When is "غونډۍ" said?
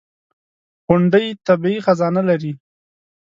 0.87-1.25